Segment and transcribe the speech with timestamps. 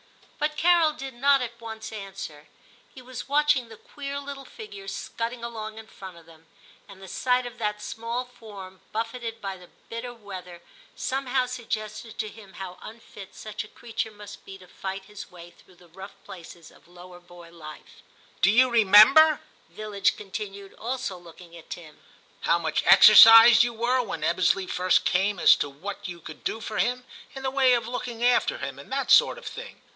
[0.39, 2.47] But Carol did not at once answer;
[2.91, 6.47] he was watching the queer little figure scudding along in front of them,
[6.87, 10.63] and the sight of that small form buffeted by the bitter weather
[10.95, 15.51] somehow suggested to him how unfit such a creature must be to fight his way
[15.51, 18.01] through the rough places of lower boy life.
[18.41, 21.99] 138 TIM CHAP.' Do you remember,' Villidge continued, also looking at Tim,
[22.41, 26.59] 'how much exercised you were when Ebbesley first came as to what you could do
[26.59, 27.05] for him,
[27.35, 29.83] in the way of looking after him, and that sort of thing?